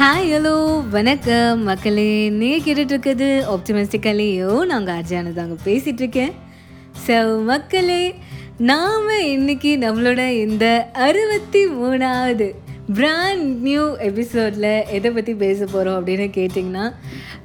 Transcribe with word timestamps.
Hi 0.00 0.30
hello 0.32 0.88
வணக்கம். 0.90 1.62
மக்களே 1.62 2.28
நீங்கள் 2.28 2.62
கேட்டுட்ருக்குது 2.66 3.26
ஆப்டிமிஸ்டிக்கலையோ 3.54 4.64
நாங்கள் 4.64 4.94
அர்ஜானு 4.94 5.32
தாங்க 5.32 5.56
பேசிகிட்ருக்கேன் 5.64 6.32
ஸோ 7.06 7.44
மக்களே 7.44 8.14
நாம் 8.56 9.08
இன்னைக்கு 9.08 9.76
நம்மளோட 9.76 10.28
இந்த 10.36 10.90
அறுபத்தி 10.92 11.66
மூணாவது 11.66 12.54
பிராண்ட் 12.94 13.60
நியூ 13.60 13.96
எபிசோடில் 13.96 14.84
எதை 14.90 15.10
பற்றி 15.10 15.34
பேச 15.34 15.64
போகிறோம் 15.64 16.06
அப்படின்னு 16.06 16.30
கேட்டிங்கன்னா 16.36 16.94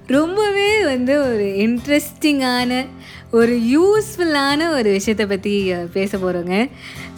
ரொம்பவே 0.08 0.84
வந்து 0.84 1.20
ஒரு 1.20 1.44
இன்ட்ரெஸ்டிங்கான 1.44 2.86
ஒரு 3.32 3.54
யூஸ்ஃபுல்லான 3.56 4.70
ஒரு 4.72 4.92
விஷயத்தை 4.92 5.26
பற்றி 5.26 5.74
பேச 5.94 6.18
போகிறோங்க 6.18 6.70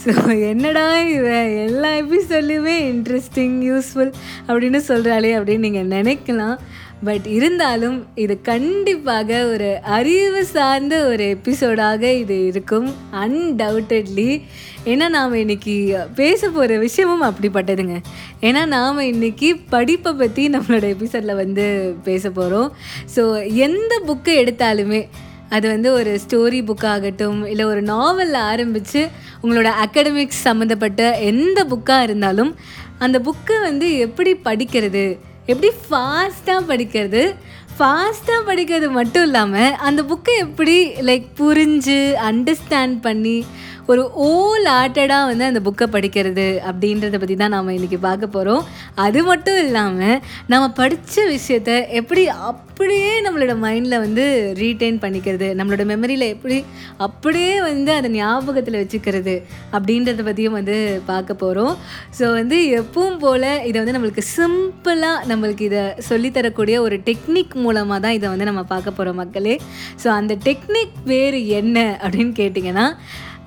ஸோ 0.05 0.13
என்னடா 0.49 0.99
இவன் 1.01 1.65
எல்லா 1.65 1.91
எபிசோட்லேயுமே 1.93 2.75
இன்ட்ரெஸ்டிங் 2.91 3.57
யூஸ்ஃபுல் 3.69 4.13
அப்படின்னு 4.47 4.81
சொல்கிறாளே 4.87 5.31
அப்படின்னு 5.37 5.57
நீங்கள் 5.57 5.87
நினைக்கலாம். 5.87 6.57
பட் 7.03 7.25
இருந்தாலும் 7.25 8.05
இது 8.15 8.41
கண்டிப்பாக 8.41 9.45
ஒரு 9.45 9.77
அறிவு 9.81 10.45
சார்ந்த 10.45 11.07
ஒரு 11.07 11.37
எபிசோடாக 11.37 12.01
இது 12.01 12.45
இருக்கும் 12.45 12.93
அன்டவுட்டட்லி 13.11 14.41
ஏன்னா 14.85 15.09
நாம் 15.09 15.33
இன்னைக்கு 15.33 15.97
பேச 16.15 16.49
போகிற 16.49 16.77
விஷயமும் 16.77 17.33
அப்படிப்பட்டதுங்க. 17.33 18.03
ஏன்னா 18.41 18.65
நாம் 18.65 18.99
இன்னைக்கு 18.99 19.57
படிப்பை 19.69 20.13
பற்றி 20.13 20.49
நம்மளோட 20.49 20.83
எபிசோடில் 20.83 21.35
வந்து 21.35 21.95
பேச 22.03 22.29
போகிறோம் 22.29 22.73
ஸோ 23.15 23.53
எந்த 23.53 24.01
புக்கை 24.07 24.29
எடுத்தாலுமே 24.29 25.07
அது 25.49 25.67
வந்து 25.67 25.91
ஒரு 25.91 26.19
ஸ்டோரி 26.29 26.61
புக்காகட்டும் 26.63 27.45
இல்லை 27.45 27.65
ஒரு 27.65 27.81
நாவலில் 27.81 28.33
ஆரம்பித்து 28.33 29.07
உங்களோட 29.43 29.71
அகடமிக்ஸ் 29.85 30.43
சம்மந்தப்பட்ட 30.43 31.19
எந்த 31.19 31.65
புக்காக 31.69 32.03
இருந்தாலும் 32.03 32.55
அந்த 32.99 33.19
புக்கை 33.19 33.61
வந்து 33.61 33.97
எப்படி 33.97 34.33
படிக்கிறது 34.33 35.17
எப்படி 35.47 35.73
ஃபாஸ்ட்டாக 35.89 36.65
படிக்கிறது? 36.67 37.35
ஃபாஸ்ட்டாக 37.79 38.45
படிக்கிறது 38.45 38.89
மட்டும் 38.89 39.23
இல்லாமல் 39.23 39.75
அந்த 39.75 40.01
புக்கை 40.03 40.37
எப்படி 40.37 40.75
லைக் 40.87 41.25
புரிஞ்சு 41.37 41.99
அண்டர்ஸ்டாண்ட் 42.29 43.01
பண்ணி 43.01 43.45
ஒரு 43.87 44.01
ஓல் 44.25 44.65
ஆர்ட்டடாக 44.71 45.25
வந்து 45.25 45.45
அந்த 45.45 45.59
புக்கை 45.59 45.85
படிக்கிறது 45.87 46.47
அப்படின்றத 46.67 47.17
பற்றி 47.19 47.35
தான் 47.35 47.49
நாம் 47.49 47.69
இன்றைக்கி 47.69 47.99
பார்க்க 47.99 48.27
போகிறோம் 48.27 48.63
அது 48.95 49.23
மட்டும் 49.23 49.57
இல்லாமல் 49.57 50.17
நம்ம 50.47 50.69
படித்த 50.69 51.25
விஷயத்த 51.29 51.87
எப்படி 51.91 52.23
அப்படியே 52.27 53.21
நம்மளோட 53.21 53.53
மைண்டில் 53.61 53.99
வந்து 53.99 54.25
ரீட்டைன் 54.59 54.99
பண்ணிக்கிறது 55.01 55.47
நம்மளோட 55.55 55.85
மெமரியில் 55.85 56.27
எப்படி 56.27 56.57
அப்படியே 56.97 57.61
வந்து 57.61 57.93
அதை 57.93 58.11
ஞாபகத்தில் 58.11 58.79
வச்சுக்கிறது 58.79 59.35
அப்படின்றத 59.71 60.23
பற்றியும் 60.23 60.53
வந்து 60.53 61.01
பார்க்க 61.05 61.33
போகிறோம் 61.33 61.73
ஸோ 62.19 62.33
வந்து 62.33 62.59
எப்பவும் 62.81 63.17
போல் 63.17 63.63
இதை 63.63 63.77
வந்து 63.83 63.95
நம்மளுக்கு 63.97 64.25
சிம்பிளாக 64.37 65.25
நம்மளுக்கு 65.27 65.61
இதை 65.61 65.83
சொல்லித்தரக்கூடிய 66.09 66.79
ஒரு 66.79 66.97
டெக்னிக் 67.05 67.55
மூலமாக 67.55 67.99
தான் 67.99 68.11
இதை 68.11 68.29
வந்து 68.29 68.45
நம்ம 68.45 68.63
பார்க்க 68.63 68.91
போகிறோம் 68.91 69.15
மக்களே. 69.15 69.59
ஸோ 70.03 70.07
அந்த 70.07 70.35
டெக்னிக் 70.45 70.97
வேறு 71.05 71.47
என்ன 71.47 71.99
அப்படின்னு 72.03 72.33
கேட்டிங்கன்னா 72.35 72.87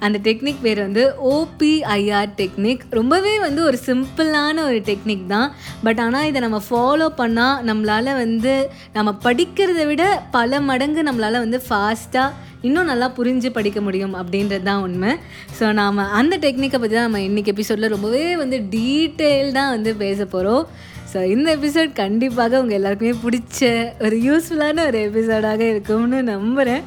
அந்த 0.06 0.18
டெக்னிக் 0.26 0.62
பேர் 0.66 0.80
வந்து 0.86 1.02
ஓபிஐஆர் 1.32 2.30
டெக்னிக். 2.40 2.82
ரொம்பவே 2.98 3.34
வந்து 3.46 3.60
ஒரு 3.68 3.78
சிம்பிளான 3.86 4.56
ஒரு 4.68 4.78
டெக்னிக் 4.90 5.26
தான். 5.34 5.48
பட் 5.86 6.00
ஆனால் 6.04 6.28
இதை 6.30 6.42
நம்ம 6.46 6.60
ஃபாலோ 6.68 7.08
பண்ணால் 7.22 7.58
நம்மளால் 7.70 8.12
வந்து 8.22 8.54
நம்ம 8.98 9.14
படிக்கிறத 9.26 9.84
விட 9.90 10.04
பல 10.36 10.60
மடங்கு 10.70 11.02
நம்மளால் 11.08 11.44
வந்து 11.44 11.60
ஃபாஸ்ட்டாக 11.66 12.48
இன்னும் 12.68 12.88
நல்லா 12.92 13.06
புரிஞ்சு 13.18 13.48
படிக்க 13.56 13.78
முடியும் 13.86 14.14
அப்படின்றது 14.20 14.64
தான் 14.68 14.82
உண்மை. 14.86 15.12
ஸோ 15.58 15.66
நாம் 15.80 16.00
அந்த 16.20 16.34
டெக்னிக்கை 16.46 16.78
பற்றி 16.80 16.96
தான் 16.96 17.08
நம்ம 17.08 17.22
இன்றைக்கி 17.28 17.52
எபிசோடில் 17.54 17.94
ரொம்பவே 17.94 18.24
வந்து 18.42 18.58
டீட்டெயில்டாக 18.74 19.74
வந்து 19.76 19.92
பேச 20.04 20.24
போகிறோம் 20.34 20.64
ஸோ 21.12 21.20
இந்த 21.34 21.48
எபிசோட் 21.58 21.92
கண்டிப்பாக 22.00 22.60
உங்கள் 22.62 22.78
எல்லாருக்குமே 22.78 23.14
பிடிச்ச 23.24 23.60
ஒரு 24.06 24.16
யூஸ்ஃபுல்லான 24.26 24.84
ஒரு 24.90 24.98
எபிசோடாக 25.08 25.62
இருக்கும்னு 25.72 26.20
நம்புகிறேன் 26.32 26.84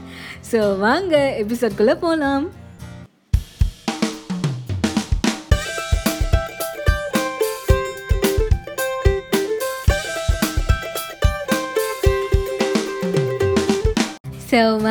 ஸோ 0.52 0.59
வாங்க 0.85 1.16
எபிசோட்குள்ளே 1.44 1.96
போகலாம் 2.03 2.46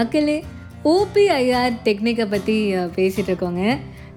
மக்களே 0.03 0.37
ஓபிஐஆர் 0.91 1.75
டெக்னிக்கை 1.85 2.25
பற்றி 2.29 2.55
பேசிகிட்டு 2.97 3.31
இருக்கோங்க 3.31 3.65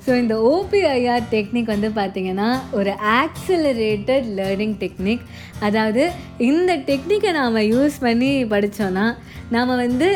ஸோ 0.05 0.11
இந்த 0.15 0.35
ஓபிஐஆர் 0.49 1.27
டெக்னிக் 1.31 1.71
வந்து 1.71 1.89
பார்த்திங்கன்னா 1.95 2.47
ஒரு 2.71 2.91
ஆக்சிலரேட்டட் 3.15 4.27
லேர்னிங் 4.37 4.75
டெக்னிக் 4.81 5.23
அதாவது 5.59 6.03
இந்த 6.47 6.71
டெக்னிக்கை 6.87 7.31
நாம் 7.31 7.59
யூஸ் 7.71 7.95
பண்ணி 8.01 8.31
படித்தோன்னா 8.45 9.05
நாம் 9.49 9.73
வந்து 9.77 10.09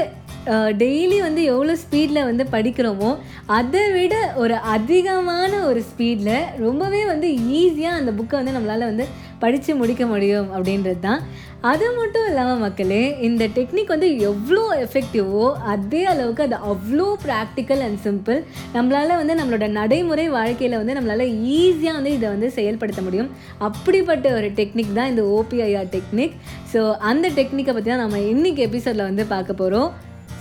டெய்லி 0.78 1.18
வந்து 1.20 1.42
எவ்வளோ 1.46 1.74
ஸ்பீடில் 1.82 2.28
வந்து 2.28 2.44
படிக்கிறோமோ 2.52 3.10
அதை 3.52 3.84
விட 3.92 4.14
ஒரு 4.36 4.56
அதிகமான 4.72 5.52
ஒரு 5.66 5.82
ஸ்பீடில் 5.90 6.36
ரொம்பவே 6.58 7.02
வந்து 7.06 7.28
ஈஸியாக 7.56 8.00
அந்த 8.00 8.12
புக்கை 8.12 8.38
வந்து 8.40 8.56
நம்மளால் 8.56 8.90
வந்து 8.92 9.08
படித்து 9.40 9.74
முடிக்க 9.76 10.04
முடியும் 10.06 10.48
அப்படின்றது 10.56 11.02
தான் 11.02 11.22
அது 11.62 11.92
மட்டும் 11.96 12.28
இல்லாமல் 12.28 12.62
மக்களே 12.64 13.20
இந்த 13.28 13.48
டெக்னிக் 13.56 13.92
வந்து 13.94 14.20
எவ்வளோ 14.20 14.62
எஃபெக்டிவோ 14.84 15.56
அதே 15.64 16.06
அளவுக்கு 16.06 16.44
அது 16.44 16.56
அவ்வளோ 16.56 17.08
ப்ராக்டிக்கல் 17.24 17.82
அண்ட் 17.86 18.00
சிம்பிள் 18.06 18.40
நம்மளால் 18.76 19.20
வந்து 19.22 19.36
நம்மளோட 19.40 19.68
நடைமுறை 19.70 20.28
வாழ்க்கையில் 20.30 20.78
வந்து 20.78 20.96
நம்மளால் 20.98 21.34
ஈஸியாக 21.58 21.98
வந்து 21.98 22.12
இதை 22.12 22.30
வந்து 22.30 22.50
செயல்படுத்த 22.52 23.02
முடியும். 23.02 23.30
அப்படிப்பட்ட 23.60 24.32
ஒரு 24.38 24.48
டெக்னிக் 24.60 24.94
தான் 24.94 25.08
இந்த 25.08 25.22
ஓபிஐஆர் 25.22 25.92
டெக்னிக் 25.96 26.38
ஸோ 26.74 26.92
அந்த 27.00 27.28
டெக்னிக்கை 27.30 27.74
பற்றி 27.74 27.90
தான் 27.90 28.04
நம்ம 28.06 28.20
இன்றைக்கி 28.20 28.64
எபிசோடில் 28.70 29.10
வந்து 29.10 29.26
பார்க்க 29.26 29.54
போகிறோம் 29.54 29.92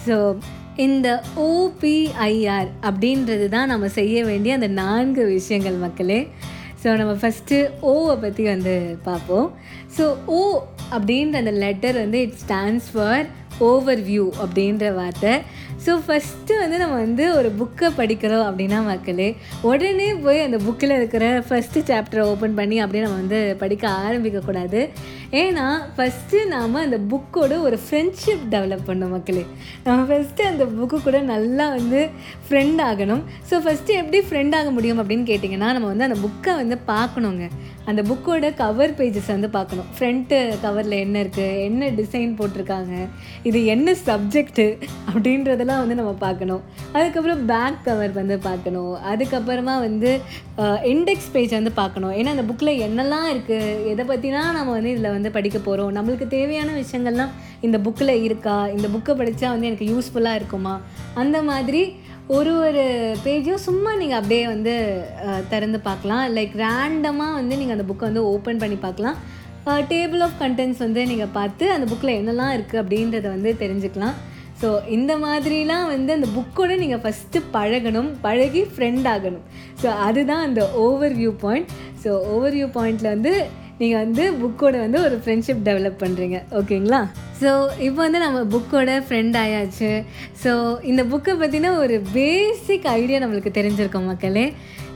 ஸோ 0.06 0.36
இந்த 0.76 1.22
ஓபிஐஆர் 1.36 2.68
அப்படின்றது 2.82 3.48
தான் 3.48 3.66
நம்ம 3.66 3.88
செய்ய 3.88 4.24
வேண்டிய 4.24 4.54
அந்த 4.54 4.68
நான்கு 4.68 5.24
விஷயங்கள் 5.24 5.74
மக்களே. 5.74 6.28
ஸோ 6.82 6.96
நம்ம 6.96 7.12
ஃபஸ்ட்டு 7.12 7.56
ஓவை 7.92 8.16
பற்றி 8.16 8.44
வந்து 8.44 8.96
பார்ப்போம். 9.06 9.48
ஸோ 9.96 10.16
ஓ 10.26 10.40
அப்படின்ற 10.94 11.42
அந்த 11.44 11.54
லெட்டர் 11.64 11.98
வந்து 12.04 12.20
it 12.26 12.38
stands 12.44 12.88
for 12.92 13.26
over 13.66 14.00
view 14.08 14.24
அப்படின்ற 14.42 14.86
வார்த்தை. 14.98 15.32
ஸோ 15.84 15.92
ஃபஸ்ட்டு 16.04 16.58
வந்து 16.60 16.76
நம்ம 16.82 16.94
வந்து 17.04 17.24
ஒரு 17.38 17.48
புக்கை 17.60 17.88
படிக்கிறோம் 17.98 18.44
அப்படின்னா 18.48 18.78
மக்களே 18.88 19.28
உடனே 19.70 20.08
போய் 20.24 20.44
அந்த 20.44 20.58
புக்கில் 20.66 20.94
இருக்கிற 20.96 21.24
ஃபஸ்ட்டு 21.48 21.82
சாப்டரை 21.90 22.24
ஓப்பன் 22.32 22.56
பண்ணி 22.60 22.78
அப்படியே 22.84 23.04
நம்ம 23.04 23.18
வந்து 23.22 23.40
படிக்க 23.62 23.84
ஆரம்பிக்கக்கூடாது. 24.06 24.82
ஏன்னா 25.42 25.64
ஃபஸ்ட்டு 25.94 26.38
நாம் 26.52 26.76
அந்த 26.84 26.98
புக்கோட 27.10 27.54
ஒரு 27.66 27.76
ஃப்ரெண்ட்ஷிப் 27.86 28.44
டெவலப் 28.54 28.86
பண்ணோம் 28.86 29.12
மக்களே. 29.14 29.42
நம்ம 29.86 29.98
ஃபஸ்ட்டு 30.10 30.46
அந்த 30.50 30.64
புக்கு 30.76 30.98
கூட 31.06 31.18
நல்லா 31.32 31.66
வந்து 31.78 32.00
ஃப்ரெண்ட் 32.46 32.80
ஆகணும். 32.88 33.22
ஸோ 33.48 33.56
ஃபஸ்ட்டு 33.64 33.98
எப்படி 34.02 34.20
ஃப்ரெண்ட் 34.28 34.56
ஆக 34.58 34.70
முடியும் 34.76 35.00
அப்படின்னு 35.02 35.26
கேட்டிங்கன்னா 35.32 35.68
நம்ம 35.76 35.90
வந்து 35.92 36.06
அந்த 36.08 36.18
புக்கை 36.24 36.54
வந்து 36.62 36.78
பார்க்கணுங்க. 36.92 37.46
அந்த 37.90 38.00
புக்கோட 38.08 38.46
கவர் 38.62 38.94
பேஜஸ் 38.96 39.30
வந்து 39.34 39.48
பார்க்கணும். 39.56 39.86
ஃப்ரண்ட்டு 39.96 40.38
கவரில் 40.64 40.96
என்ன 41.04 41.16
இருக்குது 41.24 41.60
என்ன 41.68 41.90
டிசைன் 42.00 42.32
போட்டிருக்காங்க 42.38 42.94
இது 43.48 43.58
என்ன 43.74 43.94
சப்ஜெக்ட்டு 44.08 44.66
அப்படின்றதெல்லாம் 45.08 45.82
வந்து 45.82 45.98
நம்ம 46.00 46.12
பார்க்கணும். 46.24 46.62
அதுக்கப்புறம் 46.96 47.44
பேக் 47.52 47.80
கவர் 47.86 48.12
வந்து 48.20 48.38
பார்க்கணும். 48.48 48.92
அதுக்கப்புறமா 49.12 49.76
வந்து 49.86 50.10
இண்டெக்ஸ் 50.92 51.30
பேஜ் 51.36 51.58
வந்து 51.58 51.72
பார்க்கணும். 51.80 52.14
ஏன்னா 52.18 52.30
அந்த 52.36 52.46
புக்கில் 52.50 52.82
என்னெல்லாம் 52.88 53.28
இருக்குது 53.34 53.84
எதை 53.92 54.04
பற்றினா 54.10 54.42
நம்ம 54.58 54.70
வந்து 54.78 54.92
இதில் 54.94 55.14
வந்து 55.18 55.32
படிக்க 55.38 55.58
போகிறோம் 55.68 55.94
நம்மளுக்கு 55.98 56.28
தேவையான 56.36 56.74
விஷயங்கள்லாம் 56.82 57.32
இந்த 57.68 57.78
புக்கில் 57.86 58.14
இருக்கா? 58.26 58.58
இந்த 58.76 58.88
புக்கை 58.96 59.14
படித்தா 59.22 59.48
வந்து 59.54 59.70
எனக்கு 59.70 59.88
யூஸ்ஃபுல்லாக 59.92 60.40
இருக்குமா? 60.40 60.74
அந்த 61.22 61.40
மாதிரி 61.50 61.82
ஒரு 62.36 62.52
ஒரு 62.68 62.84
பேஜும் 63.24 63.64
சும்மா 63.66 63.90
நீங்கள் 64.00 64.18
அப்படியே 64.20 64.44
வந்து 64.54 64.72
திறந்து 65.52 65.78
பார்க்கலாம். 65.86 66.24
லைக் 66.38 66.54
ரேண்டமாக 66.64 67.36
வந்து 67.40 67.54
நீங்கள் 67.60 67.76
அந்த 67.76 67.86
புக்கை 67.90 68.06
வந்து 68.10 68.24
ஓப்பன் 68.32 68.62
பண்ணி 68.62 68.78
பார்க்கலாம். 68.86 69.18
டேபிள் 69.92 70.22
ஆஃப் 70.26 70.36
கண்டென்ட்ஸ் 70.42 70.82
வந்து 70.84 71.00
நீங்கள் 71.10 71.32
பார்த்து 71.38 71.64
அந்த 71.76 71.86
புக்கில் 71.90 72.18
என்னெல்லாம் 72.18 72.52
இருக்குது 72.56 72.80
அப்படின்றத 72.82 73.26
வந்து 73.36 73.50
தெரிஞ்சுக்கலாம். 73.62 74.16
ஸோ 74.60 74.68
இந்த 74.96 75.12
மாதிரிலாம் 75.24 75.88
வந்து 75.94 76.10
அந்த 76.16 76.28
புக்கோட 76.36 76.70
நீங்கள் 76.82 77.02
ஃபஸ்ட்டு 77.02 77.42
பழகணும். 77.56 78.08
பழகி 78.24 78.62
ஃப்ரெண்ட் 78.72 79.08
ஆகணும். 79.14 79.44
ஸோ 79.82 79.88
அதுதான் 80.06 80.44
அந்த 80.46 80.62
over 80.86 81.14
view 81.20 81.32
point 81.44 81.68
so 82.04 82.10
over 82.34 82.56
view 82.58 82.68
பாயிண்டில் 82.78 83.12
வந்து 83.14 83.32
நீங்கள் 83.80 84.00
வந்து 84.04 84.24
புக்கோட 84.40 84.76
வந்து 84.84 84.98
ஒரு 85.00 85.16
ஃப்ரெண்ட்ஷிப் 85.24 85.64
டெவலப் 85.68 86.00
பண்ணுறீங்க 86.04 86.38
ஓகேங்களா 86.60 87.00
ஸோ 87.40 87.50
இப்போ 87.78 88.00
வந்து 88.04 88.18
நம்ம 88.18 88.38
புக்கோட 88.54 88.92
ஃப்ரெண்ட் 89.08 89.36
ஆயாச்சு. 89.42 89.90
ஸோ 90.44 90.52
இந்த 90.90 91.02
புக்கை 91.04 91.34
பற்றின 91.42 91.72
ஒரு 91.76 91.96
பேசிக் 92.16 92.86
ஐடியா 92.98 93.18
நம்மளுக்கு 93.24 93.52
தெரிஞ்சிருக்கோம் 93.58 94.08
மக்களே. 94.12 94.46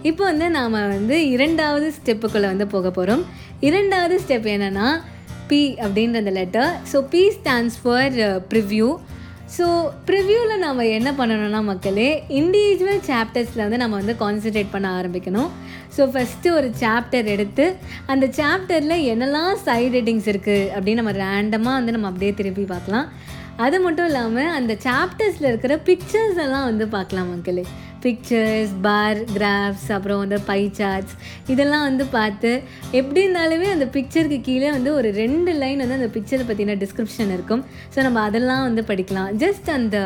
இப்போ 0.03 0.23
வந்து 0.25 0.47
நாம் 0.51 0.73
வந்து 0.97 1.17
இரண்டாவது 1.35 1.89
ஸ்டெப்புக்குள்ளே 1.99 2.49
வந்து 2.53 2.67
போக 2.67 2.91
போகிறோம் 2.91 3.23
இரண்டாவது 3.69 4.15
ஸ்டெப் 4.25 4.49
என்னென்னா 4.55 4.89
பி 5.51 5.63
அப்படின்ற 5.85 6.23
அந்த 6.25 6.33
letter 6.41 6.71
so 6.93 7.01
P 7.13 7.23
stands 7.39 7.79
for 7.83 8.17
preview 8.53 8.89
so 9.57 9.65
ப்ரிவ்யூவில் 10.09 10.63
நம்ம 10.65 10.85
என்ன 10.99 11.09
பண்ணணும்னா 11.19 11.61
மக்களே 11.71 12.07
இண்டிவிஜுவல் 12.39 13.03
சாப்டர்ஸில் 13.09 13.63
வந்து 13.65 13.81
நம்ம 13.83 13.99
வந்து 14.01 14.15
கான்சென்ட்ரேட் 14.23 14.73
பண்ண 14.75 14.87
ஆரம்பிக்கணும். 14.99 15.51
ஸோ 15.97 16.05
ஃபஸ்ட்டு 16.13 16.55
ஒரு 16.59 16.69
சாப்டர் 16.83 17.29
எடுத்து 17.35 17.65
அந்த 18.13 18.27
சாப்டரில் 18.39 18.97
என்னெல்லாம் 19.13 19.53
சைட் 19.67 19.97
ஹெட்டிங்ஸ் 19.99 20.31
இருக்குது 20.33 20.71
அப்படின்னு 20.75 21.01
நம்ம 21.03 21.15
ரேண்டமாக 21.25 21.79
வந்து 21.79 21.95
நம்ம 21.97 22.11
அப்படியே 22.13 22.33
திருப்பி 22.41 22.65
பார்க்கலாம். 22.75 23.09
அது 23.65 23.79
மட்டும் 23.85 24.09
இல்லாமல் 24.11 24.53
அந்த 24.59 24.73
சாப்டர்ஸில் 24.87 25.51
இருக்கிற 25.51 25.75
பிக்சர்ஸ் 25.89 26.41
எல்லாம் 26.45 26.69
வந்து 26.71 26.85
பார்க்கலாம் 26.97 27.31
மக்களே. 27.33 27.65
பிக்சர்ஸ் 28.05 28.73
பார் 28.87 29.21
கிராஃப்ஸ் 29.37 29.89
அப்புறம் 29.97 30.21
வந்து 30.23 30.39
பை 30.51 30.63
சார்ட்ஸ் 30.79 31.15
இதெல்லாம் 31.53 31.85
வந்து 31.89 32.05
பார்த்து 32.17 32.51
எப்படி 33.01 33.21
இருந்தாலுமே 33.25 33.69
அந்த 33.75 33.87
பிக்சருக்கு 33.97 34.39
கீழே 34.49 34.69
வந்து 34.77 34.91
ஒரு 34.99 35.11
ரெண்டு 35.23 35.53
லைன் 35.63 35.83
வந்து 35.85 35.99
அந்த 36.01 36.11
பிக்சரை 36.17 36.47
பற்றின 36.51 36.77
டிஸ்கிரிப்ஷன் 36.85 37.33
இருக்கும். 37.37 37.63
ஸோ 37.95 37.99
நம்ம 38.07 38.21
அதெல்லாம் 38.29 38.65
வந்து 38.69 38.85
படிக்கலாம். 38.91 39.31
ஜஸ்ட் 39.45 39.71
அந்த 39.79 39.99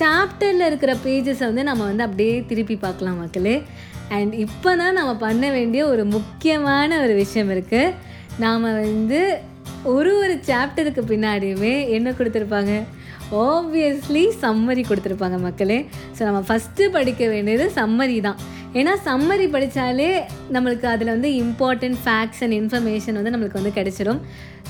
சாப்டரில் 0.00 0.68
இருக்கிற 0.70 0.92
பேஜஸை 1.06 1.44
வந்து 1.50 1.64
நம்ம 1.70 1.82
வந்து 1.90 2.06
அப்படியே 2.08 2.34
திருப்பி 2.50 2.78
பார்க்கலாம் 2.86 3.20
மக்களே. 3.22 3.56
அண்ட் 4.16 4.32
இப்போ 4.44 4.70
தான் 4.82 4.96
நம்ம 5.00 5.10
பண்ண 5.26 5.44
வேண்டிய 5.56 5.82
ஒரு 5.92 6.04
முக்கியமான 6.16 7.00
ஒரு 7.04 7.14
விஷயம் 7.22 7.50
இருக்குது 7.56 7.94
நாம் 8.44 8.66
வந்து 8.84 9.20
ஒரு 9.92 10.10
ஒரு 10.22 10.34
சாப்டருக்கு 10.48 11.02
பின்னாடியுமே 11.10 11.74
என்ன 11.96 12.08
கொடுத்துருப்பாங்க? 12.18 12.72
ஆப்வியஸ்லி 13.48 14.22
சம்மரி 14.44 14.82
கொடுத்துருப்பாங்க 14.90 15.38
மக்களே. 15.48 15.80
ஸோ 16.16 16.20
நம்ம 16.28 16.40
ஃபஸ்ட்டு 16.48 16.88
படிக்க 16.96 17.24
வேண்டியது 17.34 17.66
சம்மரி 17.80 18.16
தான். 18.28 18.40
ஏன்னா 18.80 18.92
சம்மரி 19.06 19.46
படித்தாலே 19.54 20.08
நம்மளுக்கு 20.54 20.86
அதில் 20.92 21.12
வந்து 21.14 21.30
இம்பார்ட்டண்ட் 21.42 21.98
ஃபேக்ட்ஸ் 22.04 22.42
அண்ட் 22.44 22.56
இன்ஃபர்மேஷன் 22.58 23.18
வந்து 23.18 23.32
நம்மளுக்கு 23.34 23.60
வந்து 23.60 23.76
கிடச்சிடும் 23.78 24.20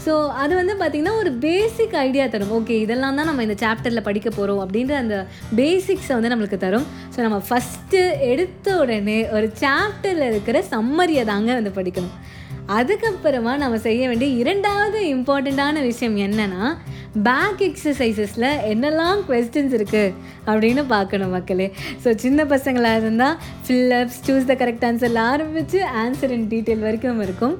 ஸோ 0.05 0.13
அது 0.43 0.53
வந்து 0.59 0.75
பார்த்திங்கன்னா 0.81 1.15
ஒரு 1.23 1.31
பேசிக் 1.45 1.97
ஐடியா 2.05 2.27
தரும். 2.35 2.53
ஓகே 2.59 2.77
இதெல்லாம் 2.85 3.19
தான் 3.19 3.29
நம்ம 3.31 3.43
இந்த 3.47 3.57
சாப்டரில் 3.65 4.07
படிக்க 4.09 4.29
போகிறோம் 4.31 4.61
அப்படின்ற 4.65 4.95
அந்த 5.03 5.17
பேசிக்ஸை 5.61 6.15
வந்து 6.19 6.33
நம்மளுக்கு 6.33 6.59
தரும். 6.67 6.87
ஸோ 7.15 7.19
நம்ம 7.27 7.41
ஃபஸ்ட்டு 7.49 8.01
எடுத்த 8.33 8.77
உடனே 8.83 9.19
ஒரு 9.39 9.49
சாப்டரில் 9.63 10.29
இருக்கிற 10.33 10.63
சம்மரியை 10.75 11.25
தாங்க 11.33 11.51
வந்து 11.61 11.79
படிக்கணும். 11.81 12.15
அதுக்கப்புறமா 12.79 13.53
நம்ம 13.63 13.77
செய்ய 13.89 14.03
வேண்டிய 14.11 14.31
இரண்டாவது 14.43 14.99
இம்பார்ட்டண்ட்டான 15.15 15.83
விஷயம் 15.91 16.17
என்னென்னா 16.27 16.65
பேக் 17.27 17.63
எக்ஸசைசஸில் 17.69 18.49
என்னெல்லாம் 18.73 19.21
கொஸ்டின்ஸ் 19.29 19.75
இருக்குது 19.79 20.13
அப்படின்னு 20.51 20.83
பார்க்கணும் 20.93 21.35
மக்களே. 21.37 21.67
ஸோ 22.03 22.09
சின்ன 22.25 22.45
பசங்களாக 22.53 23.01
இருந்தால் 23.03 23.37
fill ups 23.65 24.21
choose 24.27 24.49
the 24.51 24.57
correct 24.63 24.87
ஆன்சரில் 24.89 25.23
ஆரம்பித்து 25.31 25.81
ஆன்சர் 26.03 26.35
இன் 26.37 26.47
டீட்டெயில் 26.53 26.87
வரைக்கும் 26.87 27.25
இருக்கும். 27.27 27.57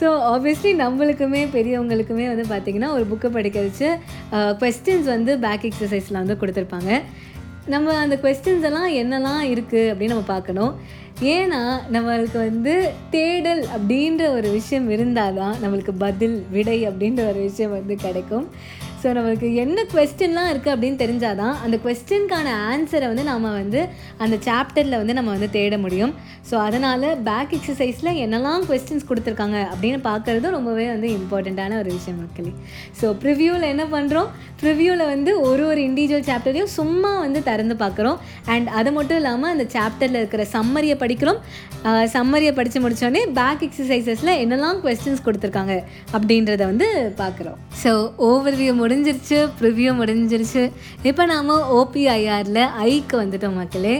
ஸோ 0.00 0.06
ஆப்வியஸ்லி 0.32 0.72
நம்மளுக்குமே 0.84 1.42
பெரியவங்களுக்குமே 1.56 2.26
வந்து 2.32 2.46
பார்த்திங்கன்னா 2.54 2.90
ஒரு 2.96 3.06
புக்கை 3.12 3.30
படிக்க 3.36 3.60
வச்சு 3.68 3.90
கொஸ்டின்ஸ் 4.62 5.10
வந்து 5.14 5.34
பேக் 5.46 5.68
எக்ஸசைஸில் 5.70 6.20
வந்து 6.22 6.40
கொடுத்துருப்பாங்க. 6.42 6.90
நம்ம 7.72 7.92
அந்த 8.04 8.16
கொஸ்டின்ஸ் 8.22 8.66
எல்லாம் 8.68 8.90
என்னெல்லாம் 9.02 9.42
இருக்குது 9.52 9.90
அப்படின்னு 9.90 10.14
நம்ம 10.14 10.28
பார்க்கணும். 10.34 10.72
ஏன்னா 11.20 11.80
நம்மளுக்கு 11.92 12.38
வந்து 12.38 12.92
தேடல் 13.10 13.62
அப்படின்ற 13.62 14.30
ஒரு 14.30 14.50
விஷயம் 14.50 14.90
இருந்தால் 14.90 15.34
தான் 15.34 15.56
நம்மளுக்கு 15.62 15.90
பதில் 15.98 16.46
விடை 16.50 16.88
அப்படின்ற 16.88 17.28
ஒரு 17.28 17.40
விஷயம் 17.40 17.70
வந்து 17.70 17.96
கிடைக்கும். 17.96 18.48
ஸோ 19.04 19.10
நம்மளுக்கு 19.16 19.48
என்ன 19.62 19.78
கொஸ்டின்லாம் 19.94 20.50
இருக்குது 20.50 20.74
அப்படின்னு 20.74 20.98
தெரிஞ்சாதான் 21.02 21.56
அந்த 21.64 21.76
கொஸ்டினுக்கான 21.86 22.52
ஆன்சரை 22.68 23.06
வந்து 23.10 23.24
நம்ம 23.30 23.50
வந்து 23.60 23.80
அந்த 24.24 24.36
சாப்டரில் 24.46 24.96
வந்து 25.00 25.16
நம்ம 25.18 25.30
வந்து 25.36 25.48
தேட 25.56 25.78
முடியும். 25.82 26.12
ஸோ 26.50 26.54
அதனால் 26.66 27.04
பேக் 27.26 27.52
எக்ஸசைஸில் 27.56 28.10
என்னெல்லாம் 28.24 28.64
கொஸ்டின்ஸ் 28.70 29.06
கொடுத்துருக்காங்க 29.10 29.58
அப்படின்னு 29.72 29.98
பார்க்குறது 30.08 30.54
ரொம்பவே 30.56 30.86
வந்து 30.92 31.08
இம்பார்ட்டண்ட்டான 31.18 31.78
ஒரு 31.82 31.90
விஷயம் 31.96 32.18
மக்களே. 32.22 32.52
ஸோ 33.00 33.08
ப்ரிவ்யூவில் 33.24 33.66
என்ன 33.72 33.86
பண்ணுறோம் 33.94 34.30
ப்ரிவ்யூவில் 34.62 35.04
வந்து 35.12 35.30
ஒரு 35.48 35.62
ஒரு 35.70 35.82
இண்டிவிஜுவல் 35.88 36.26
சாப்டரையும் 36.30 36.72
சும்மா 36.78 37.12
வந்து 37.24 37.42
திறந்து 37.48 37.76
பார்க்குறோம். 37.84 38.18
அண்ட் 38.54 38.68
அது 38.80 38.92
மட்டும் 38.96 39.20
இல்லாமல் 39.22 39.52
அந்த 39.54 39.66
சாப்டரில் 39.76 40.20
இருக்கிற 40.22 40.42
சம்மரியை 40.56 40.98
படிக்கிறோம். 41.04 41.40
சம்மரியை 42.16 42.52
படித்து 42.58 42.78
முடித்தோடனே 42.84 43.22
பேக் 43.38 43.64
எக்ஸசைசஸில் 43.66 44.32
என்னெல்லாம் 44.42 44.78
கொஸ்டின்ஸ் 44.84 45.24
கொடுத்துருக்காங்க 45.26 45.74
அப்படின்றத 46.16 46.62
வந்து 46.72 46.88
பார்க்குறோம். 47.22 47.58
ஸோ 47.82 47.92
ஓவர்வியூ 48.28 48.72
முடிஞ்சிருச்சு 48.94 49.38
ப்ரிவ்யூ 49.60 49.90
முடிஞ்சிருச்சு. 50.00 50.62
இப்போ 51.08 51.22
நாம் 51.26 51.48
ஓபிஐஆரில் 51.78 52.60
ஐக்கு 52.90 53.14
வந்துட்டோம் 53.22 53.56
மக்களே. 53.60 53.94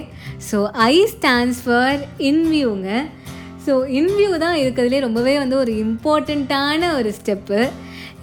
ஸோ 0.48 0.58
ஐ 0.90 0.94
ஸ்டாண்ட்ஸ் 1.14 1.60
ஃபார் 1.64 2.00
இன்வியூங்க 2.30 2.88
ஸோ 3.66 3.74
இன்வியூ 3.98 4.30
தான் 4.44 4.56
இருக்கிறதுலே 4.62 4.98
ரொம்பவே 5.00 5.34
வந்து 5.38 5.56
ஒரு 5.62 5.72
இம்பார்ட்டண்ட்டான 5.84 6.90
ஒரு 6.98 7.10
ஸ்டெப்பு 7.18 7.60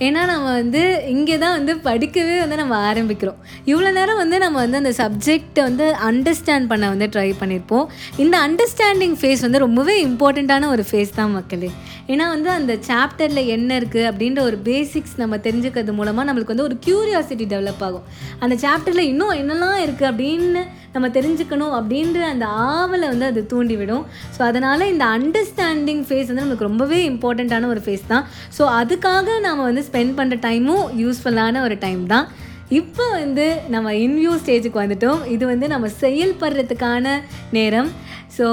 ஏன்னா 0.05 0.21
நம்ம 0.31 0.47
வந்து 0.59 0.81
இங்கே 1.13 1.35
தான் 1.43 1.55
வந்து 1.57 1.73
படிக்கவே 1.87 2.35
வந்து 2.43 2.57
நம்ம 2.61 2.75
ஆரம்பிக்கிறோம். 2.89 3.39
இவ்வளோ 3.71 3.89
நேரம் 3.97 4.19
வந்து 4.21 4.37
நம்ம 4.43 4.57
வந்து 4.63 4.79
அந்த 4.81 4.93
சப்ஜெக்டை 5.01 5.61
வந்து 5.69 5.85
அண்டர்ஸ்டாண்ட் 6.09 6.69
பண்ண 6.71 6.85
வந்து 6.93 7.07
ட்ரை 7.15 7.29
பண்ணியிருப்போம் 7.41 7.85
இந்த 8.23 8.35
அண்டர்ஸ்டாண்டிங் 8.47 9.15
ஃபேஸ் 9.21 9.45
வந்து 9.47 9.63
ரொம்பவே 9.65 9.95
இம்பார்ட்டண்ட்டான 10.07 10.69
ஒரு 10.75 10.85
ஃபேஸ் 10.89 11.17
தான் 11.19 11.33
மக்களே. 11.37 11.71
ஏன்னா 12.11 12.25
வந்து 12.35 12.49
அந்த 12.57 12.73
சாப்டரில் 12.89 13.49
என்ன 13.55 13.71
இருக்குது 13.79 14.07
அப்படின்ற 14.11 14.39
ஒரு 14.49 14.57
பேசிக்ஸ் 14.69 15.15
நம்ம 15.21 15.35
தெரிஞ்சுக்கிறது 15.47 15.93
மூலமாக 15.99 16.25
நம்மளுக்கு 16.29 16.53
வந்து 16.55 16.67
ஒரு 16.69 16.77
க்யூரியாசிட்டி 16.85 17.45
டெவலப் 17.53 17.83
ஆகும். 17.87 18.05
அந்த 18.43 18.55
சாப்டரில் 18.65 19.09
இன்னும் 19.11 19.35
என்னெல்லாம் 19.41 19.79
இருக்குது 19.85 20.09
அப்படின்னு 20.11 20.63
நம்ம 20.95 21.07
தெரிஞ்சுக்கணும் 21.17 21.73
அப்படின்ற 21.77 22.21
அந்த 22.31 22.45
ஆவலை 22.71 23.07
வந்து 23.11 23.27
அது 23.31 23.41
தூண்டிவிடும். 23.51 24.03
ஸோ 24.35 24.39
அதனால் 24.47 24.89
இந்த 24.93 25.05
அண்டர்ஸ்டாண்டிங் 25.17 26.01
ஃபேஸ் 26.07 26.29
வந்து 26.31 26.45
நமக்கு 26.45 26.67
ரொம்பவே 26.69 26.99
இம்பார்ட்டண்ட்டான 27.11 27.69
ஒரு 27.73 27.81
ஃபேஸ் 27.85 28.03
தான். 28.11 28.25
ஸோ 28.57 28.63
அதுக்காக 28.79 29.37
நாம் 29.47 29.67
வந்து 29.67 29.83
ஸ்பெண்ட் 29.91 30.17
பண்ணுற 30.19 30.37
டைமும் 30.47 30.85
யூஸ்ஃபுல்லான 31.03 31.61
ஒரு 31.67 31.77
டைம் 31.85 32.03
தான். 32.13 32.27
இப்போ 32.79 33.05
வந்து 33.21 33.45
நம்ம 33.73 33.87
இன்வியூ 34.05 34.33
ஸ்டேஜுக்கு 34.41 34.81
வந்துட்டோம். 34.81 35.21
இது 35.35 35.43
வந்து 35.53 35.67
நம்ம 35.73 35.87
செயல்படுறதுக்கான 36.03 37.05
நேரம். 37.57 37.89
ஸோ 38.35 38.45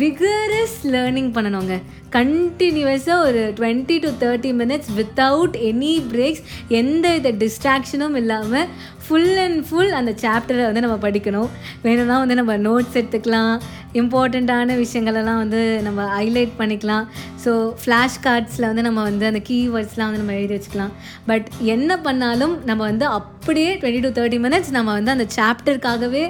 விகரஸ் 0.00 0.76
லேர்னிங் 0.92 1.30
பண்ணணுங்க. 1.36 1.76
கண்டினியூஸாக 2.16 3.24
ஒரு 3.28 3.40
twenty 3.58 3.96
to 4.04 4.10
thirty 4.20 4.50
minutes 4.60 4.90
without 4.98 5.56
any 5.70 5.94
breaks 6.12 6.44
எந்த 6.80 7.06
வித 7.14 7.32
டிஸ்ட்ராக்ஷனும் 7.42 8.16
இல்லாமல் 8.20 8.68
ஃபுல் 9.04 9.32
அண்ட் 9.44 9.60
ஃபுல் 9.68 9.94
அந்த 10.00 10.12
சாப்டரை 10.22 10.64
வந்து 10.68 10.82
நம்ம 10.84 10.96
படிக்கணும். 11.06 11.48
வேணும்னா 11.86 12.16
வந்து 12.24 12.36
நம்ம 12.40 12.52
நோட்ஸ் 12.66 12.96
எடுத்துக்கலாம். 13.00 13.54
இம்பார்ட்டண்ட்டான 14.00 14.76
விஷயங்களெல்லாம் 14.82 15.40
வந்து 15.42 15.60
நம்ம 15.86 16.06
ஹைலைட் 16.14 16.54
பண்ணிக்கலாம். 16.60 17.04
ஸோ 17.42 17.50
ஃப்ளாஷ் 17.82 18.16
கார்ட்ஸில் 18.26 18.66
வந்து 18.70 18.84
நம்ம 18.86 19.02
வந்து 19.08 19.24
அந்த 19.30 19.40
கீவேர்ட்ஸ்லாம் 19.48 20.08
வந்து 20.08 20.22
நம்ம 20.22 20.34
எழுதி 20.38 20.54
வச்சுக்கலாம். 20.56 20.94
பட் 21.30 21.46
என்ன 21.74 21.98
பண்ணாலும் 22.06 22.54
நம்ம 22.70 22.80
வந்து 22.90 23.06
அப்படியே 23.18 23.70
டுவெண்ட்டி 23.80 24.02
டு 24.06 24.12
தேர்ட்டி 24.18 24.40
மினிட்ஸ் 24.46 24.72
நம்ம 24.78 24.92
வந்து 24.98 25.14
அந்த 25.16 25.26
சாப்டருக்காகவே 25.38 26.24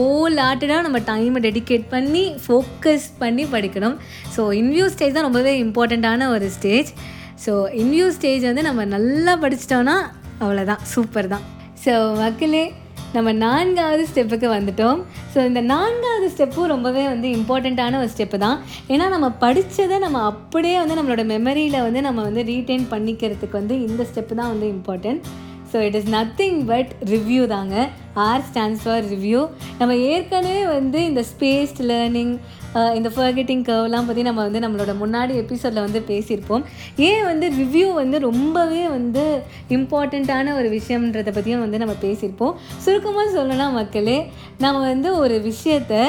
ஓல் 0.00 0.38
ஆட்டடாக 0.48 0.82
நம்ம 0.86 1.00
டைமை 1.10 1.42
டெடிகேட் 1.48 1.86
பண்ணி 1.94 2.24
ஃபோக்கஸ் 2.44 3.08
பண்ணி 3.22 3.46
படிக்கணும். 3.56 3.96
ஸோ 4.36 4.44
இன்வியூ 4.62 4.86
ஸ்டேஜ் 4.94 5.16
தான் 5.18 5.28
ரொம்பவே 5.28 5.54
இம்பார்ட்டண்ட்டான 5.64 6.28
ஒரு 6.36 6.48
ஸ்டேஜ் 6.58 6.92
ஸோ 7.46 7.54
இன்வியூ 7.82 8.06
ஸ்டேஜ் 8.18 8.44
வந்து 8.50 8.64
நம்ம 8.68 8.84
நல்லா 8.96 9.34
படிச்சிட்டோன்னா 9.44 9.96
அவ்வளோதான் 10.44 10.84
சூப்பர் 10.94 11.28
தான். 11.34 11.44
ஸோ 11.84 11.92
மக்களே 12.22 12.64
நம்ம 13.14 13.30
நான்காவது 13.44 14.02
ஸ்டெப்புக்கு 14.10 14.48
வந்துட்டோம். 14.54 14.98
ஸோ 15.32 15.38
இந்த 15.48 15.60
நான்காவது 15.72 16.26
ஸ்டெப்பும் 16.34 16.70
ரொம்பவே 16.72 17.02
வந்து 17.12 17.28
இம்பார்ட்டண்ட்டான 17.38 17.98
ஒரு 18.02 18.10
ஸ்டெப்பு 18.14 18.38
தான். 18.44 18.58
ஏன்னா 18.92 19.06
நம்ம 19.14 19.28
படித்ததை 19.44 19.96
நம்ம 20.04 20.20
அப்படியே 20.30 20.76
வந்து 20.82 20.96
நம்மளோட 20.98 21.24
மெமரியில் 21.32 21.84
வந்து 21.86 22.02
நம்ம 22.08 22.22
வந்து 22.28 22.44
ரீட்டைன் 22.52 22.86
பண்ணிக்கிறதுக்கு 22.92 23.58
வந்து 23.60 23.76
இந்த 23.88 24.06
ஸ்டெப்பு 24.10 24.38
தான் 24.40 24.52
வந்து 24.54 24.68
important 24.76 25.20
so 25.72 25.82
it 25.88 25.98
is 26.00 26.10
nothing 26.16 26.58
but 26.70 26.90
review 27.12 27.42
தாங்க. 27.56 27.76
ஆர் 28.28 28.42
ஸ்டாண்ட்ஸ் 28.48 28.82
ஃபார் 28.84 29.04
ரிவ்யூ 29.14 29.42
நம்ம 29.80 29.92
ஏற்கனவே 30.12 30.64
வந்து 30.76 30.98
இந்த 31.10 31.24
ஸ்பேஸ்ட் 31.32 31.80
லேர்னிங் 31.92 32.34
இந்த 32.98 33.08
ஃபர்கெட்டிங் 33.16 33.64
கர்வ்லாம் 33.68 34.06
பற்றி 34.08 34.22
நம்ம 34.28 34.40
வந்து 34.46 34.62
நம்மளோட 34.64 34.92
முன்னாடி 35.02 35.32
எபிசோடில் 35.42 35.84
வந்து 35.86 36.00
பேசியிருப்போம். 36.10 36.62
ஏன் 37.08 37.24
வந்து 37.30 37.48
ரிவ்யூ 37.60 37.88
வந்து 38.00 38.18
ரொம்பவே 38.28 38.84
வந்து 38.96 39.24
இம்பார்ட்டண்ட்டான 39.78 40.54
ஒரு 40.58 40.70
விஷயம்ன்றதை 40.78 41.32
பற்றியும் 41.38 41.64
வந்து 41.64 41.82
நம்ம 41.82 41.96
பேசியிருப்போம். 42.06 42.54
சுருக்கமாக 42.84 43.28
சொல்லணும்னா 43.38 43.66
மக்களே 43.80 44.18
நம்ம 44.58 44.84
வந்து 44.92 45.10
ஒரு 45.16 45.38
விஷயத்தை 45.50 46.02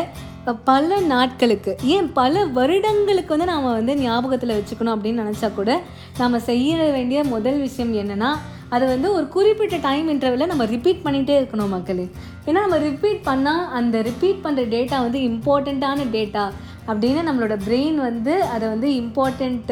பல 0.69 0.95
நாட்களுக்கு 1.11 1.71
ஏன் 1.95 2.07
பல 2.13 2.45
வருடங்களுக்கு 2.57 3.33
வந்து 3.33 3.51
நாம் 3.51 3.67
வந்து 3.79 3.93
ஞாபகத்தில் 3.95 4.57
வச்சுக்கணும் 4.57 4.95
அப்படின்னு 4.95 5.23
நினச்சா 5.23 5.49
கூட 5.53 5.71
நம்ம 6.17 6.39
செய்ய 6.49 6.89
வேண்டிய 6.97 7.19
முதல் 7.35 7.59
விஷயம் 7.59 7.93
என்னென்னா 8.01 8.31
அதை 8.69 8.85
வந்து 8.87 9.07
ஒரு 9.13 9.25
குறிப்பிட்ட 9.27 9.77
டைம் 9.87 10.07
இன்டர்வலில் 10.13 10.51
நம்ம 10.51 10.65
ரிப்பீட் 10.65 11.03
பண்ணிகிட்டே 11.05 11.35
இருக்கணும் 11.39 11.73
மக்களே. 11.75 12.05
ஏன்னா 12.45 12.61
நம்ம 12.65 12.77
ரிப்பீட் 12.89 13.21
பண்ணால் 13.25 13.65
அந்த 13.79 14.01
ரிப்பீட் 14.01 14.43
பண்ணுற 14.43 14.63
டேட்டா 14.75 14.99
வந்து 14.99 15.19
இம்பார்ட்டண்ட்டான 15.31 16.05
டேட்டா 16.17 16.45
அப்படின்னு 16.87 17.21
நம்மளோட 17.27 17.55
பிரெயின் 17.65 17.95
வந்து 17.95 18.33
அதை 18.43 18.65
வந்து 18.69 18.87
இம்பார்ட்டண்ட் 19.01 19.69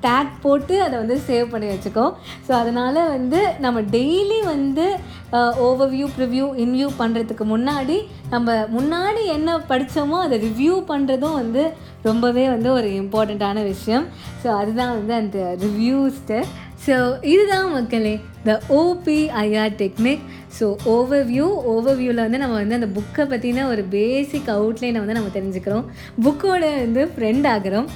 டேக் 0.00 0.30
போட்டு 0.42 0.82
அதை 0.82 0.94
வந்து 0.98 1.16
சேவ் 1.28 1.50
பண்ணி 1.50 1.66
வச்சுக்கோ 1.66 2.04
ஸோ 2.46 2.52
அதனால் 2.52 3.00
வந்து 3.08 3.40
நம்ம 3.58 3.80
டெய்லி 3.96 4.38
வந்து 4.44 4.86
ஓவர்வியூ 5.66 6.06
ப்ரிவ்யூ 6.16 6.46
இன்வியூ 6.64 6.88
பண்ணுறதுக்கு 6.98 7.46
முன்னாடி 7.54 7.96
நம்ம 8.30 8.54
முன்னாடி 8.76 9.24
என்ன 9.36 9.58
படித்தோமோ 9.68 10.18
அதை 10.26 10.38
ரிவ்யூ 10.48 10.76
பண்ணுறதும் 10.88 11.38
வந்து 11.42 11.64
ரொம்பவே 12.02 12.48
வந்து 12.48 12.72
ஒரு 12.72 12.88
இம்பார்ட்டண்ட்டான 13.02 13.62
விஷயம். 13.64 14.04
ஸோ 14.42 14.48
அதுதான் 14.60 14.94
வந்து 14.98 15.14
அந்த 15.14 15.38
ரிவ்யூ 15.64 15.98
ஸ்டெப் 16.18 16.52
ஸோ 16.86 16.96
இதுதான் 17.32 17.68
மக்களே 17.76 18.12
the 18.48 18.52
OPIR 18.80 19.72
technique 19.80 20.24
so 20.58 20.66
overview 20.96 21.46
ஓவர்வியூவில் 21.72 22.22
வந்து 22.24 22.38
நம்ம 22.42 22.56
வந்து 22.60 22.76
அந்த 22.78 22.88
புக்கை 22.96 23.24
பற்றின 23.30 23.64
ஒரு 23.72 23.82
பேசிக் 23.94 24.50
அவுட்லைனை 24.56 25.00
வந்து 25.02 25.16
நம்ம 25.18 25.32
தெரிஞ்சுக்கிறோம். 25.38 25.86
புக்கோட 26.24 26.62
வந்து 26.84 27.02
ஃப்ரெண்ட் 27.14 27.48
ஆகிறோம். 27.54 27.88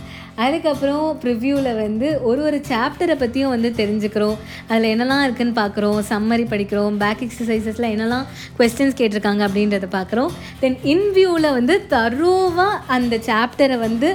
அதுக்கப்புறம் 0.44 1.04
ப்ரிவ்யூவில் 1.22 1.70
வந்து 1.84 2.08
ஒரு 2.28 2.40
ஒரு 2.48 2.58
சாப்டரை 2.70 3.16
பற்றியும் 3.22 3.54
வந்து 3.54 3.70
தெரிஞ்சுக்கிறோம். 3.80 4.36
அதில் 4.70 4.90
என்னெல்லாம் 4.92 5.24
இருக்குதுன்னு 5.26 5.56
பார்க்குறோம் 5.62 5.98
சம்மரி 6.12 6.46
படிக்கிறோம். 6.52 6.98
பேக் 7.04 7.24
எக்ஸசைசஸில் 7.26 7.92
என்னெல்லாம் 7.94 8.26
கொஸ்டின்ஸ் 8.58 8.98
கேட்டிருக்காங்க 9.00 9.44
அப்படின்றத 9.48 9.88
பார்க்குறோம் 9.98 10.30
தென் 10.62 10.78
இன்வியூவில் 10.94 11.56
வந்து 11.58 11.76
தருவாக 11.94 12.68
அந்த 12.98 13.16
சாப்டரை 13.30 13.78
வந்து 13.86 14.10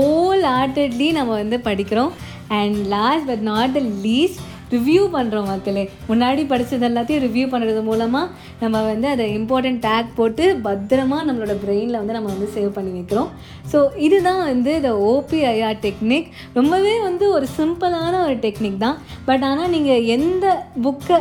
ஓல் 0.00 0.46
ஆர்டட்லி 0.60 1.08
நம்ம 1.16 1.34
வந்து 1.42 1.58
படிக்கிறோம். 1.66 2.12
And 2.60 2.76
last 2.96 3.26
but 3.32 3.46
not 3.52 3.74
the 3.78 3.82
least 4.06 4.42
review 4.74 5.02
பண்ணுறோம் 5.14 5.48
மக்களே. 5.50 5.82
முன்னாடி 6.08 6.42
படித்தது 6.52 6.84
எல்லாத்தையும் 6.88 7.24
ரிவ்யூ 7.24 7.44
பண்ணுறது 7.52 7.82
மூலமாக 7.88 8.30
நம்ம 8.62 8.82
வந்து 8.82 9.08
அதை 9.08 9.24
இம்பார்ட்டன்ட் 9.38 9.80
டேக் 9.84 10.08
போட்டு 10.16 10.44
பத்திரமா 10.64 11.18
நம்மளோட 11.28 11.54
பிரெயினில் 11.64 11.98
வந்து 12.00 12.16
நம்ம 12.16 12.30
வந்து 12.32 12.48
சேவ் 12.56 12.72
பண்ணி 12.76 12.92
வைக்கிறோம். 12.96 13.28
ஸோ 13.72 13.80
இதுதான் 14.06 14.42
வந்து 14.50 14.72
இந்த 14.80 14.92
ஓபிஐஆர் 15.12 15.78
டெக்னிக் 15.86 16.28
ரொம்பவே 16.58 16.94
வந்து 17.00 17.26
ஒரு 17.36 17.48
சிம்பிளான 17.58 18.14
ஒரு 18.26 18.36
டெக்னிக் 18.46 18.82
தான். 18.86 18.98
பட் 19.28 19.44
ஆனால் 19.50 19.72
நீங்கள் 19.76 20.04
எந்த 20.16 20.46
புக்கை 20.86 21.18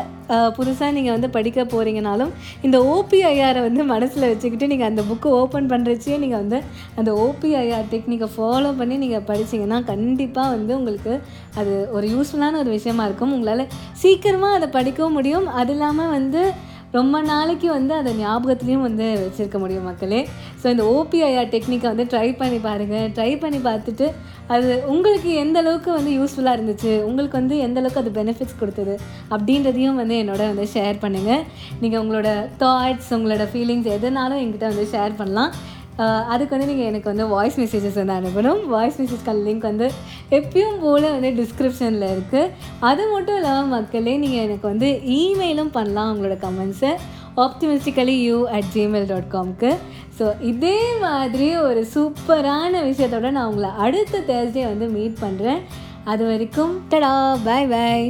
புதுசாக 0.57 0.91
நீங்கள் 0.97 1.15
வந்து 1.15 1.29
படிக்க 1.35 1.63
போகிறீங்கனாலும் 1.73 2.31
இந்த 2.67 2.77
ஓபிஐஆரை 2.93 3.61
வந்து 3.67 3.83
மனசில் 3.93 4.27
வச்சுக்கிட்டு 4.31 4.69
நீங்கள் 4.71 4.89
அந்த 4.91 5.01
புக்கு 5.09 5.29
ஓப்பன் 5.41 5.69
பண்ணுறச்சே 5.73 6.17
நீங்கள் 6.23 6.41
வந்து 6.43 6.59
அந்த 6.99 7.11
ஓபிஐஆர் 7.25 7.89
டெக்னிக்கை 7.93 8.29
ஃபாலோ 8.35 8.71
பண்ணி 8.79 8.97
நீங்கள் 9.03 9.25
படிச்சீங்கன்னா 9.31 9.79
கண்டிப்பாக 9.91 10.53
வந்து 10.55 10.73
உங்களுக்கு 10.79 11.13
அது 11.61 11.73
ஒரு 11.97 12.07
யூஸ்ஃபுல்லான 12.13 12.59
ஒரு 12.63 12.71
விஷயமா 12.77 13.05
இருக்கும். 13.09 13.33
உங்களால் 13.37 13.65
சீக்கிரமாக 14.03 14.57
அதை 14.59 14.69
படிக்கவும் 14.77 15.17
முடியும். 15.19 15.47
அது 15.61 15.73
இல்லாமல் 15.75 16.13
வந்து 16.17 16.41
ரொம்ப 16.97 17.15
நாளைக்கு 17.31 17.67
வந்து 17.77 17.93
அதை 17.99 18.11
ஞாபகத்துலேயும் 18.21 18.85
வந்து 18.87 19.05
வச்சுருக்க 19.23 19.57
முடியும் 19.63 19.87
மக்களே. 19.89 20.21
ஸோ 20.61 20.65
இந்த 20.73 20.83
ஓபிஐஆர் 20.97 21.51
டெக்னிக்கை 21.55 21.87
வந்து 21.93 22.05
ட்ரை 22.13 22.29
பண்ணி 22.41 22.59
பாருங்கள் 22.67 23.09
ட்ரை 23.17 23.31
பண்ணி 23.43 23.59
பார்த்துட்டு 23.69 24.07
அது 24.55 24.69
உங்களுக்கு 24.93 25.29
எந்த 25.43 25.57
அளவுக்கு 25.63 25.89
வந்து 25.97 26.11
யூஸ்ஃபுல்லாக 26.17 26.57
இருந்துச்சு? 26.57 26.91
உங்களுக்கு 27.09 27.37
வந்து 27.41 27.55
எந்த 27.67 27.79
அளவுக்கு 27.81 28.01
அது 28.03 28.11
பெனிஃபிட்ஸ் 28.19 28.59
கொடுத்தது? 28.61 28.95
அப்படின்றதையும் 29.33 29.99
வந்து 30.01 30.17
என்னோட 30.23 30.41
வந்து 30.51 30.67
ஷேர் 30.75 30.97
பண்ணுங்கள் 31.05 31.45
நீங்கள் 31.83 32.01
உங்களோட 32.03 32.31
தாட்ஸ் 32.63 33.09
உங்களோட 33.17 33.45
ஃபீலிங்ஸ் 33.53 33.89
எதுனாலும் 33.97 34.41
எங்கிட்ட 34.43 34.67
வந்து 34.73 34.85
ஷேர் 34.93 35.15
பண்ணலாம். 35.21 35.53
அதுக்கு 36.03 36.53
வந்து 36.55 36.67
நீங்கள் 36.67 36.85
எனக்கு 36.85 37.09
வந்து 37.11 37.27
வாய்ஸ் 37.27 37.59
மெசேஜஸ் 37.59 37.99
வந்து 38.01 38.15
அனுப்பணும். 38.19 38.61
வாய்ஸ் 38.67 38.99
மெசேஜ்க்கான 39.01 39.43
லிங்க் 39.47 39.67
வந்து 39.69 39.87
எப்பயும் 40.29 40.79
போல் 40.79 41.07
வந்து 41.11 41.31
டிஸ்கிரிப்ஷனில் 41.41 42.07
இருக்குது 42.13 42.51
அது 42.79 43.03
மட்டும் 43.13 43.35
இல்லாமல் 43.35 43.73
மக்களே 43.75 44.17
நீங்கள் 44.17 44.43
எனக்கு 44.47 44.67
வந்து 44.67 44.89
இமெயிலும் 45.17 45.71
பண்ணலாம் 45.71 46.11
உங்களோட 46.13 46.37
கமெண்ட்ஸை 46.45 46.91
optimistically 47.37 48.17
you 48.23 48.47
at 48.47 48.69
Gmail 48.75 49.07
dot 49.07 49.31
காம்க்கு 49.31 49.71
so 50.19 50.27
இதே 50.41 50.77
மாதிரி 51.01 51.55
ஒரு 51.57 51.85
சூப்பரான 51.95 52.83
விஷயத்தோட 52.83 53.31
நான் 53.31 53.47
உங்களை 53.47 53.69
அடுத்த 53.77 54.23
தேர்ஸ்டே 54.27 54.63
வந்து 54.67 54.87
மீட் 54.87 55.17
பண்ணுறேன் 55.21 55.61
அது 56.03 56.23
வரைக்கும் 56.25 56.73
டடா 56.89 57.35
பாய் 57.45 57.67
பாய் 57.67 58.07